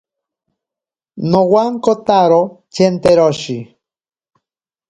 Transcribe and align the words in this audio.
Nowankotaro 1.31 2.41
chenteroshi. 2.73 3.57